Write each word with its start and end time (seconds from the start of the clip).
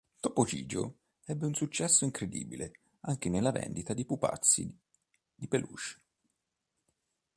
Topo 0.19 0.43
Gigio 0.45 0.95
ebbe 1.25 1.45
un 1.45 1.53
successo 1.53 2.05
incredibile 2.05 2.71
anche 3.01 3.29
nella 3.29 3.51
vendita 3.51 3.93
di 3.93 4.03
pupazzi 4.03 4.75
di 5.35 5.47
peluche. 5.47 6.01